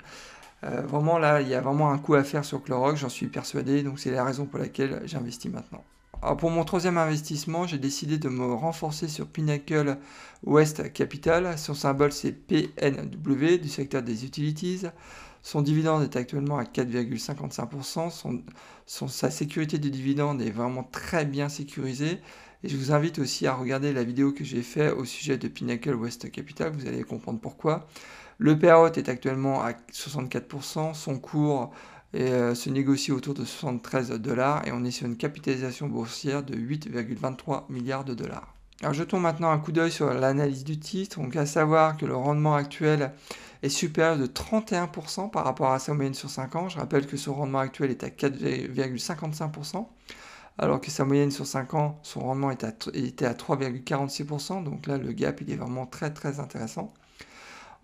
euh, 0.64 0.83
vraiment 0.83 1.18
là, 1.18 1.42
il 1.42 1.49
y 1.49 1.54
a 1.54 1.61
vraiment 1.61 1.90
un 1.90 1.99
coup 1.99 2.14
à 2.14 2.25
faire 2.25 2.45
sur 2.45 2.62
Clorox, 2.62 3.00
j'en 3.00 3.09
suis 3.09 3.28
persuadé. 3.28 3.83
Donc 3.83 3.99
c'est 3.99 4.11
la 4.11 4.25
raison 4.25 4.47
pour 4.47 4.59
laquelle 4.59 5.02
j'investis 5.04 5.52
maintenant. 5.52 5.85
Alors 6.21 6.37
pour 6.37 6.50
mon 6.50 6.64
troisième 6.64 6.99
investissement, 6.99 7.66
j'ai 7.66 7.78
décidé 7.78 8.18
de 8.18 8.28
me 8.28 8.52
renforcer 8.52 9.09
sur 9.09 9.26
Pinnacle 9.26 9.99
West 10.42 10.92
Capital. 10.92 11.57
Son 11.59 11.75
symbole 11.75 12.12
c'est 12.12 12.33
PNW 12.33 13.59
du 13.61 13.68
secteur 13.68 14.02
des 14.02 14.25
utilities. 14.25 14.87
Son 15.42 15.62
dividende 15.62 16.02
est 16.02 16.16
actuellement 16.16 16.59
à 16.59 16.64
4,55%. 16.64 18.42
sa 18.87 19.30
sécurité 19.30 19.78
de 19.78 19.88
dividende 19.88 20.42
est 20.42 20.50
vraiment 20.50 20.83
très 20.85 21.25
bien 21.25 21.49
sécurisée. 21.49 22.21
Et 22.64 22.68
je 22.68 22.76
vous 22.76 22.92
invite 22.92 23.21
aussi 23.21 23.47
à 23.47 23.54
regarder 23.54 23.92
la 23.92 24.02
vidéo 24.02 24.33
que 24.33 24.42
j'ai 24.42 24.62
faite 24.62 24.92
au 24.92 25.04
sujet 25.04 25.38
de 25.38 25.47
Pinnacle 25.47 25.95
West 25.95 26.30
Capital. 26.30 26.73
Vous 26.73 26.88
allez 26.88 27.04
comprendre 27.04 27.38
pourquoi. 27.38 27.87
Le 28.38 28.59
payout 28.59 28.92
est 28.97 29.09
actuellement 29.09 29.62
à 29.62 29.73
64%. 29.92 30.95
Son 30.95 31.18
cours 31.18 31.71
euh, 32.16 32.54
se 32.54 32.68
négocie 32.71 33.12
autour 33.12 33.35
de 33.35 33.45
73 33.45 34.11
dollars. 34.21 34.66
Et 34.66 34.73
on 34.73 34.85
est 34.85 34.90
sur 34.90 35.07
une 35.07 35.16
capitalisation 35.16 35.87
boursière 35.87 36.42
de 36.42 36.54
8,23 36.54 37.64
milliards 37.68 38.04
de 38.04 38.14
dollars. 38.14 38.54
Alors 38.80 38.95
jetons 38.95 39.18
maintenant 39.18 39.50
un 39.50 39.59
coup 39.59 39.73
d'œil 39.73 39.90
sur 39.90 40.12
l'analyse 40.12 40.64
du 40.64 40.78
titre. 40.78 41.21
Donc 41.21 41.37
à 41.37 41.47
savoir 41.47 41.97
que 41.97 42.07
le 42.07 42.16
rendement 42.16 42.54
actuel 42.54 43.12
est 43.62 43.68
supérieur 43.68 44.16
de 44.18 44.26
31% 44.26 45.30
par 45.30 45.44
rapport 45.44 45.72
à 45.72 45.78
sa 45.78 45.94
moyenne 45.94 46.14
sur 46.14 46.30
5 46.30 46.56
ans. 46.56 46.68
Je 46.68 46.78
rappelle 46.78 47.06
que 47.06 47.16
ce 47.16 47.30
rendement 47.30 47.58
actuel 47.58 47.90
est 47.90 48.04
à 48.04 48.08
4,55%, 48.08 49.86
alors 50.58 50.80
que 50.80 50.90
sa 50.90 51.04
moyenne 51.04 51.30
sur 51.30 51.46
5 51.46 51.74
ans, 51.74 51.98
son 52.02 52.20
rendement 52.20 52.50
était 52.50 52.66
à, 52.66 53.32
3,46%, 53.34 54.62
donc 54.64 54.86
là 54.86 54.98
le 54.98 55.12
gap 55.12 55.40
il 55.40 55.50
est 55.50 55.56
vraiment 55.56 55.86
très 55.86 56.12
très 56.12 56.40
intéressant. 56.40 56.92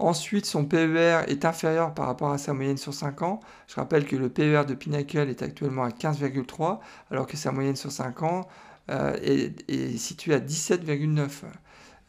Ensuite, 0.01 0.45
son 0.45 0.65
PER 0.65 1.21
est 1.29 1.45
inférieur 1.45 1.95
par 1.95 2.07
rapport 2.07 2.33
à 2.33 2.39
sa 2.39 2.53
moyenne 2.53 2.77
sur 2.77 2.93
5 2.93 3.23
ans. 3.23 3.39
Je 3.69 3.77
rappelle 3.77 4.07
que 4.07 4.17
le 4.17 4.29
PER 4.29 4.65
de 4.67 4.75
Pinnacle 4.75 5.29
est 5.29 5.41
actuellement 5.41 5.85
à 5.85 5.91
15,3, 5.91 6.81
alors 7.13 7.29
que 7.29 7.37
sa 7.37 7.53
moyenne 7.53 7.77
sur 7.77 7.93
5 7.93 8.23
ans 8.25 8.49
euh, 8.91 9.17
est, 9.23 9.97
située 9.97 10.35
à 10.35 10.41
17,9. 10.41 11.29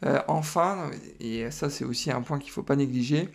Euh, 0.04 0.20
enfin, 0.26 0.90
et 1.20 1.50
ça 1.50 1.70
c'est 1.70 1.84
aussi 1.84 2.10
un 2.10 2.22
point 2.22 2.38
qu'il 2.38 2.50
ne 2.50 2.54
faut 2.54 2.62
pas 2.62 2.76
négliger, 2.76 3.30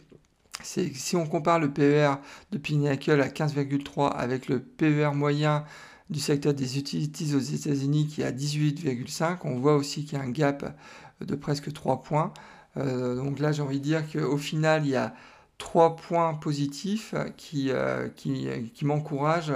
si 0.63 1.15
on 1.15 1.25
compare 1.25 1.59
le 1.59 1.71
PER 1.71 2.15
de 2.51 2.57
Pinnacle 2.57 3.21
à 3.21 3.27
15,3 3.27 4.09
avec 4.09 4.47
le 4.47 4.59
PER 4.59 5.11
moyen 5.13 5.63
du 6.09 6.19
secteur 6.19 6.53
des 6.53 6.77
utilities 6.77 7.33
aux 7.35 7.39
États-Unis 7.39 8.07
qui 8.07 8.21
est 8.21 8.25
à 8.25 8.31
18,5, 8.31 9.37
on 9.45 9.57
voit 9.57 9.75
aussi 9.75 10.03
qu'il 10.03 10.17
y 10.17 10.21
a 10.21 10.23
un 10.23 10.29
gap 10.29 10.75
de 11.21 11.35
presque 11.35 11.71
3 11.71 12.03
points. 12.03 12.33
Euh, 12.77 13.15
donc 13.15 13.39
là, 13.39 13.51
j'ai 13.51 13.61
envie 13.61 13.79
de 13.79 13.83
dire 13.83 14.03
qu'au 14.11 14.37
final, 14.37 14.85
il 14.85 14.91
y 14.91 14.95
a 14.95 15.13
3 15.57 15.95
points 15.95 16.33
positifs 16.33 17.15
qui, 17.37 17.71
euh, 17.71 18.09
qui, 18.15 18.83
m'encouragent 18.83 19.53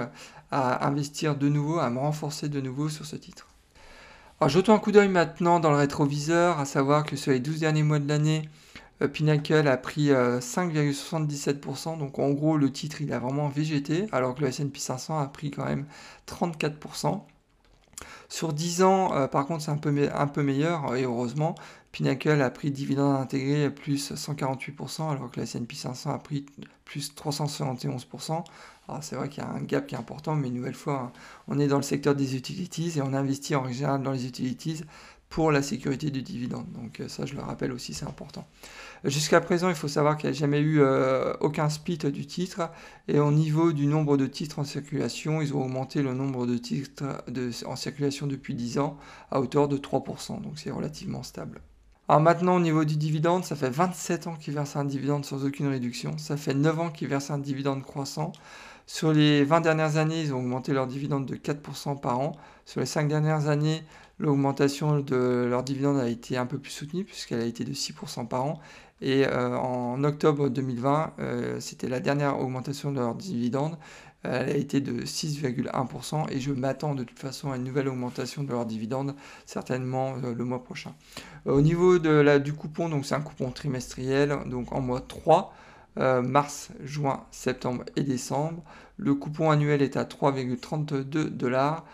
à 0.50 0.86
investir 0.86 1.36
de 1.36 1.48
nouveau, 1.48 1.78
à 1.78 1.90
me 1.90 1.98
renforcer 1.98 2.48
de 2.48 2.60
nouveau 2.60 2.88
sur 2.88 3.04
ce 3.04 3.16
titre. 3.16 3.46
Alors, 4.40 4.48
jetons 4.48 4.74
un 4.74 4.78
coup 4.78 4.92
d'œil 4.92 5.08
maintenant 5.08 5.60
dans 5.60 5.70
le 5.70 5.76
rétroviseur, 5.76 6.58
à 6.58 6.64
savoir 6.64 7.04
que 7.04 7.16
sur 7.16 7.32
les 7.32 7.40
12 7.40 7.60
derniers 7.60 7.82
mois 7.82 7.98
de 7.98 8.08
l'année, 8.08 8.48
Pinnacle 9.12 9.68
a 9.68 9.76
pris 9.76 10.08
5,77%, 10.08 11.94
euh, 11.94 11.96
donc 11.96 12.18
en 12.18 12.30
gros 12.30 12.56
le 12.56 12.72
titre 12.72 13.02
il 13.02 13.12
a 13.12 13.18
vraiment 13.18 13.48
végété, 13.48 14.06
alors 14.12 14.34
que 14.34 14.40
le 14.40 14.48
S&P 14.48 14.78
500 14.78 15.18
a 15.18 15.26
pris 15.26 15.50
quand 15.50 15.64
même 15.64 15.86
34%. 16.26 17.22
Sur 18.28 18.52
10 18.52 18.82
ans, 18.82 19.14
euh, 19.14 19.26
par 19.28 19.46
contre, 19.46 19.62
c'est 19.64 19.70
un 19.70 19.76
peu, 19.76 20.08
un 20.12 20.26
peu 20.26 20.42
meilleur, 20.42 20.96
et 20.96 21.04
heureusement, 21.04 21.54
Pinnacle 21.92 22.42
a 22.42 22.50
pris 22.50 22.70
dividende 22.70 23.16
intégré 23.16 23.70
plus 23.70 24.12
148%, 24.12 25.10
alors 25.10 25.30
que 25.30 25.40
le 25.40 25.44
S&P 25.44 25.76
500 25.76 26.10
a 26.10 26.18
pris 26.18 26.46
plus 26.84 27.14
371%. 27.14 28.44
Alors 28.88 29.02
c'est 29.02 29.16
vrai 29.16 29.28
qu'il 29.28 29.42
y 29.42 29.46
a 29.46 29.50
un 29.50 29.62
gap 29.62 29.86
qui 29.86 29.94
est 29.94 29.98
important, 29.98 30.36
mais 30.36 30.48
une 30.48 30.54
nouvelle 30.54 30.74
fois, 30.74 31.12
on 31.48 31.58
est 31.58 31.66
dans 31.66 31.76
le 31.76 31.82
secteur 31.82 32.14
des 32.14 32.36
utilities 32.36 32.98
et 32.98 33.02
on 33.02 33.14
investit 33.14 33.56
en 33.56 33.68
général 33.68 34.02
dans 34.02 34.12
les 34.12 34.26
utilities 34.26 34.84
pour 35.28 35.50
la 35.50 35.62
sécurité 35.62 36.10
du 36.10 36.22
dividende. 36.22 36.66
Donc 36.72 37.00
euh, 37.00 37.08
ça, 37.08 37.26
je 37.26 37.34
le 37.34 37.42
rappelle 37.42 37.72
aussi, 37.72 37.94
c'est 37.94 38.06
important. 38.06 38.46
Jusqu'à 39.04 39.40
présent, 39.40 39.68
il 39.68 39.74
faut 39.74 39.88
savoir 39.88 40.16
qu'il 40.16 40.30
n'y 40.30 40.36
a 40.36 40.38
jamais 40.38 40.60
eu 40.60 40.80
euh, 40.80 41.34
aucun 41.40 41.68
split 41.68 41.98
du 41.98 42.26
titre. 42.26 42.70
Et 43.08 43.18
au 43.18 43.32
niveau 43.32 43.72
du 43.72 43.86
nombre 43.86 44.16
de 44.16 44.26
titres 44.26 44.58
en 44.58 44.64
circulation, 44.64 45.42
ils 45.42 45.54
ont 45.54 45.62
augmenté 45.64 46.02
le 46.02 46.14
nombre 46.14 46.46
de 46.46 46.56
titres 46.56 47.04
en 47.66 47.76
circulation 47.76 48.26
depuis 48.26 48.54
10 48.54 48.78
ans 48.78 48.98
à 49.30 49.40
hauteur 49.40 49.68
de 49.68 49.76
3%. 49.76 50.42
Donc 50.42 50.58
c'est 50.58 50.70
relativement 50.70 51.22
stable. 51.22 51.60
Alors 52.08 52.20
maintenant, 52.20 52.56
au 52.56 52.60
niveau 52.60 52.84
du 52.84 52.96
dividende, 52.96 53.44
ça 53.44 53.56
fait 53.56 53.70
27 53.70 54.26
ans 54.28 54.36
qu'ils 54.36 54.54
versent 54.54 54.76
un 54.76 54.84
dividende 54.84 55.24
sans 55.24 55.44
aucune 55.44 55.66
réduction. 55.66 56.16
Ça 56.18 56.36
fait 56.36 56.54
9 56.54 56.80
ans 56.80 56.90
qu'ils 56.90 57.08
versent 57.08 57.30
un 57.30 57.38
dividende 57.38 57.82
croissant. 57.82 58.32
Sur 58.86 59.12
les 59.12 59.44
20 59.44 59.60
dernières 59.62 59.96
années, 59.96 60.20
ils 60.22 60.32
ont 60.32 60.38
augmenté 60.38 60.72
leur 60.72 60.86
dividende 60.86 61.26
de 61.26 61.34
4% 61.34 62.00
par 62.00 62.20
an. 62.20 62.32
Sur 62.64 62.80
les 62.80 62.86
5 62.86 63.08
dernières 63.08 63.48
années, 63.48 63.82
L'augmentation 64.18 65.00
de 65.00 65.46
leur 65.48 65.62
dividende 65.62 65.98
a 65.98 66.08
été 66.08 66.38
un 66.38 66.46
peu 66.46 66.58
plus 66.58 66.70
soutenue 66.70 67.04
puisqu'elle 67.04 67.40
a 67.40 67.44
été 67.44 67.64
de 67.64 67.74
6% 67.74 68.26
par 68.26 68.44
an. 68.44 68.60
Et 69.02 69.26
euh, 69.26 69.54
en 69.58 70.02
octobre 70.04 70.48
2020, 70.48 71.12
euh, 71.18 71.60
c'était 71.60 71.88
la 71.88 72.00
dernière 72.00 72.40
augmentation 72.40 72.92
de 72.92 72.98
leur 72.98 73.14
dividende. 73.14 73.76
Elle 74.22 74.50
a 74.50 74.56
été 74.56 74.80
de 74.80 75.02
6,1% 75.02 76.30
et 76.30 76.40
je 76.40 76.52
m'attends 76.52 76.94
de 76.94 77.04
toute 77.04 77.18
façon 77.18 77.52
à 77.52 77.56
une 77.56 77.64
nouvelle 77.64 77.88
augmentation 77.88 78.42
de 78.42 78.50
leur 78.50 78.66
dividende, 78.66 79.14
certainement 79.44 80.16
euh, 80.24 80.34
le 80.34 80.44
mois 80.44 80.64
prochain. 80.64 80.94
au 81.44 81.60
niveau 81.60 81.98
de 81.98 82.10
la, 82.10 82.38
du 82.38 82.52
coupon, 82.52 82.88
donc 82.88 83.06
c'est 83.06 83.14
un 83.14 83.20
coupon 83.20 83.50
trimestriel, 83.50 84.36
donc 84.46 84.72
en 84.72 84.80
mois 84.80 85.00
3. 85.00 85.54
mars, 86.22 86.70
juin, 86.82 87.24
septembre 87.30 87.84
et 87.94 88.02
décembre. 88.02 88.62
Le 88.96 89.14
coupon 89.14 89.50
annuel 89.50 89.82
est 89.82 89.96
à 89.96 90.04
3,32 90.04 91.28
dollars. 91.28 91.84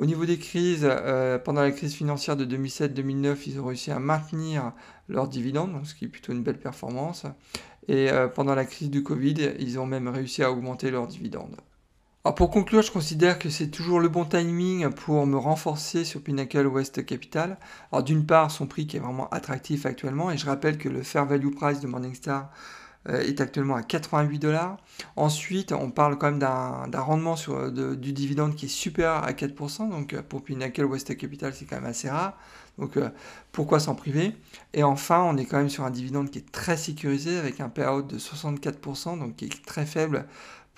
Au 0.00 0.06
niveau 0.06 0.24
des 0.24 0.38
crises, 0.38 0.88
euh, 0.88 1.38
pendant 1.38 1.60
la 1.60 1.70
crise 1.72 1.94
financière 1.94 2.34
de 2.34 2.46
2007-2009, 2.46 3.36
ils 3.46 3.60
ont 3.60 3.66
réussi 3.66 3.90
à 3.90 3.98
maintenir 3.98 4.72
leurs 5.10 5.28
dividendes, 5.28 5.78
ce 5.84 5.94
qui 5.94 6.06
est 6.06 6.08
plutôt 6.08 6.32
une 6.32 6.42
belle 6.42 6.58
performance. 6.58 7.26
Et 7.86 8.10
euh, 8.10 8.26
pendant 8.26 8.54
la 8.54 8.64
crise 8.64 8.88
du 8.88 9.02
Covid, 9.02 9.52
ils 9.58 9.78
ont 9.78 9.84
même 9.84 10.08
réussi 10.08 10.42
à 10.42 10.50
augmenter 10.50 10.90
leurs 10.90 11.06
dividendes. 11.06 11.56
Alors 12.22 12.34
pour 12.34 12.50
conclure, 12.50 12.82
je 12.82 12.92
considère 12.92 13.38
que 13.38 13.48
c'est 13.48 13.68
toujours 13.68 13.98
le 13.98 14.10
bon 14.10 14.26
timing 14.26 14.90
pour 14.90 15.24
me 15.26 15.38
renforcer 15.38 16.04
sur 16.04 16.22
Pinnacle 16.22 16.66
West 16.66 17.06
Capital. 17.06 17.56
Alors 17.92 18.02
d'une 18.02 18.26
part, 18.26 18.50
son 18.50 18.66
prix 18.66 18.86
qui 18.86 18.98
est 18.98 19.00
vraiment 19.00 19.30
attractif 19.30 19.86
actuellement, 19.86 20.30
et 20.30 20.36
je 20.36 20.44
rappelle 20.44 20.76
que 20.76 20.90
le 20.90 21.02
fair 21.02 21.24
value 21.24 21.48
price 21.48 21.80
de 21.80 21.86
Morningstar 21.86 22.50
euh, 23.08 23.20
est 23.22 23.40
actuellement 23.40 23.76
à 23.76 23.82
88 23.82 24.38
dollars. 24.38 24.76
Ensuite, 25.16 25.72
on 25.72 25.90
parle 25.90 26.18
quand 26.18 26.30
même 26.30 26.38
d'un 26.38 27.00
rendement 27.00 27.36
euh, 27.48 27.96
du 27.96 28.12
dividende 28.12 28.54
qui 28.54 28.66
est 28.66 28.68
supérieur 28.68 29.24
à 29.24 29.32
4%. 29.32 29.88
Donc 29.88 30.12
euh, 30.12 30.20
pour 30.22 30.44
Pinnacle 30.44 30.84
West 30.84 31.16
Capital, 31.16 31.54
c'est 31.54 31.64
quand 31.64 31.76
même 31.76 31.86
assez 31.86 32.10
rare. 32.10 32.36
Donc 32.78 32.98
pourquoi 33.52 33.78
s'en 33.78 33.94
priver? 33.94 34.34
Et 34.72 34.82
enfin, 34.82 35.22
on 35.22 35.36
est 35.36 35.44
quand 35.44 35.58
même 35.58 35.68
sur 35.68 35.84
un 35.84 35.90
dividende 35.90 36.30
qui 36.30 36.38
est 36.38 36.50
très 36.50 36.78
sécurisé 36.78 37.36
avec 37.36 37.60
un 37.60 37.68
payout 37.68 38.02
de 38.02 38.18
64%, 38.18 39.18
donc 39.18 39.36
qui 39.36 39.46
est 39.46 39.66
très 39.66 39.84
faible 39.84 40.26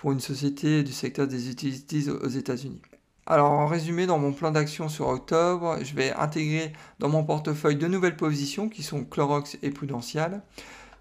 pour 0.03 0.11
une 0.11 0.19
société 0.19 0.83
du 0.83 0.91
secteur 0.91 1.29
des 1.29 1.49
utilities 1.49 2.09
aux 2.09 2.27
États-Unis. 2.27 2.81
Alors 3.25 3.51
en 3.51 3.67
résumé, 3.67 4.05
dans 4.05 4.19
mon 4.19 4.33
plan 4.33 4.51
d'action 4.51 4.89
sur 4.89 5.07
octobre, 5.07 5.77
je 5.81 5.95
vais 5.95 6.11
intégrer 6.11 6.73
dans 6.99 7.07
mon 7.07 7.23
portefeuille 7.23 7.77
deux 7.77 7.87
nouvelles 7.87 8.17
positions 8.17 8.67
qui 8.67 8.83
sont 8.83 9.05
Clorox 9.05 9.57
et 9.63 9.69
Prudential. 9.69 10.41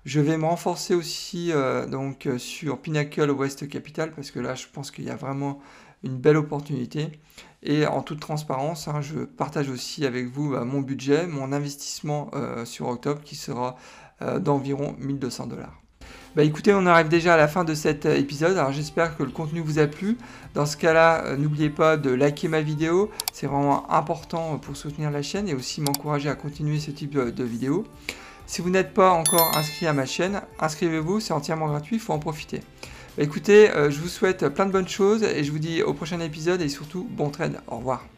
Je 0.05 0.21
vais 0.21 0.39
me 0.39 0.45
renforcer 0.45 0.95
aussi 0.95 1.51
euh, 1.51 1.85
donc, 1.85 2.27
euh, 2.27 2.39
sur 2.39 2.79
Pinnacle 2.81 3.29
West 3.33 3.69
Capital 3.69 4.13
parce 4.13 4.31
que 4.31 4.39
là, 4.39 4.55
je 4.55 4.69
pense 4.73 4.93
qu'il 4.93 5.03
y 5.05 5.11
a 5.11 5.17
vraiment 5.17 5.59
une 6.05 6.17
belle 6.17 6.37
opportunité. 6.37 7.11
Et 7.65 7.89
en 7.89 8.03
toute 8.03 8.21
transparence, 8.21 8.87
hein, 8.87 9.01
je 9.01 9.25
partage 9.25 9.69
aussi 9.69 10.07
avec 10.07 10.29
vous 10.29 10.53
bah, 10.53 10.65
mon 10.65 10.81
budget, 10.81 11.27
mon 11.27 11.51
investissement 11.51 12.31
euh, 12.35 12.65
sur 12.65 12.87
octobre 12.87 13.21
qui 13.23 13.35
sera 13.35 13.75
d'environ 14.39 14.95
1200 15.01 15.49
dollars. 15.49 15.83
Bah 16.35 16.45
écoutez, 16.45 16.73
on 16.73 16.87
arrive 16.87 17.09
déjà 17.09 17.35
à 17.35 17.37
la 17.37 17.49
fin 17.49 17.65
de 17.65 17.75
cet 17.75 18.07
épisode. 18.07 18.57
Alors 18.57 18.73
j'espère 18.73 19.17
que 19.17 19.23
le 19.23 19.31
contenu 19.31 19.61
vous 19.61 19.79
a 19.79 19.87
plu. 19.87 20.17
Dans 20.55 20.65
ce 20.65 20.77
cas-là, 20.77 21.37
n'oubliez 21.37 21.69
pas 21.69 21.97
de 21.97 22.11
liker 22.11 22.49
ma 22.49 22.63
vidéo. 22.63 23.11
C'est 23.33 23.47
vraiment 23.47 23.91
important 23.93 24.59
pour 24.59 24.77
soutenir 24.77 25.11
la 25.11 25.23
chaîne 25.23 25.49
et 25.49 25.55
aussi 25.55 25.81
m'encourager 25.83 26.31
à 26.31 26.35
continuer 26.35 26.81
ce 26.81 26.91
type 26.91 27.19
de 27.19 27.45
vidéos. 27.45 27.85
Si 28.47 28.61
vous 28.61 28.71
n'êtes 28.71 28.93
pas 28.93 29.11
encore 29.11 29.57
inscrit 29.57 29.87
à 29.87 29.93
ma 29.93 30.07
chaîne, 30.07 30.43
inscrivez-vous, 30.61 31.21
c'est 31.21 31.33
entièrement 31.33 31.69
gratuit, 31.69 31.97
il 31.97 32.01
faut 32.01 32.13
en 32.13 32.19
profiter. 32.19 32.61
Bah, 33.17 33.23
écoutez, 33.23 33.71
euh, 33.71 33.91
je 33.91 33.99
vous 33.99 34.09
souhaite 34.09 34.49
plein 34.49 34.67
de 34.67 34.73
bonnes 34.73 34.89
choses 34.89 35.23
et 35.23 35.45
je 35.45 35.53
vous 35.53 35.59
dis 35.59 35.83
au 35.83 35.93
prochain 35.95 36.21
épisode 36.21 36.61
et 36.61 36.69
surtout 36.69 37.07
bon 37.11 37.31
trade. 37.31 37.61
Au 37.67 37.77
revoir. 37.77 38.12